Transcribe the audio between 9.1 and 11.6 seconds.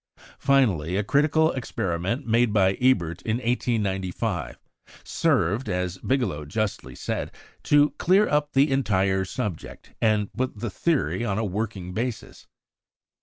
subject, and put the theory on a